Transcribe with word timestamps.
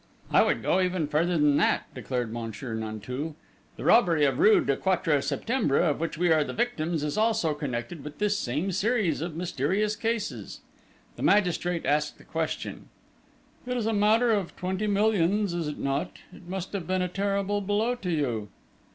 "I 0.31 0.41
would 0.41 0.63
go 0.63 0.81
even 0.81 1.07
further 1.07 1.37
than 1.37 1.57
that," 1.57 1.83
declared 1.93 2.33
Monsieur 2.33 2.73
Nanteuil. 2.73 3.35
"The 3.77 3.83
robbery 3.83 4.25
of 4.25 4.39
rue 4.39 4.65
du 4.65 4.75
Quatre 4.75 5.21
Septembre, 5.21 5.83
of 5.87 5.99
which 5.99 6.17
we 6.17 6.31
are 6.31 6.43
the 6.43 6.53
victims, 6.53 7.03
is 7.03 7.19
also 7.19 7.53
connected 7.53 8.03
with 8.03 8.17
this 8.17 8.35
same 8.35 8.71
series 8.71 9.21
of 9.21 9.35
mysterious 9.35 9.95
cases." 9.95 10.61
The 11.17 11.21
magistrate 11.21 11.85
asked 11.85 12.19
a 12.19 12.23
question. 12.23 12.89
"It 13.67 13.77
is 13.77 13.85
a 13.85 13.93
matter 13.93 14.31
of 14.31 14.55
twenty 14.55 14.87
millions, 14.87 15.53
is 15.53 15.67
it 15.67 15.77
not? 15.77 16.17
It 16.33 16.47
must 16.49 16.73
have 16.73 16.87
been 16.87 17.03
a 17.03 17.07
terrible 17.07 17.61
blow 17.61 17.93
to 17.93 18.09
you?" 18.09 18.49